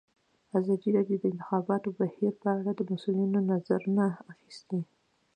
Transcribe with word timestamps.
ازادي 0.59 0.89
راډیو 0.97 1.17
د 1.19 1.21
د 1.21 1.25
انتخاباتو 1.33 1.89
بهیر 1.99 2.33
په 2.41 2.47
اړه 2.57 2.71
د 2.75 2.81
مسؤلینو 2.91 3.39
نظرونه 3.51 4.05
اخیستي. 4.31 4.79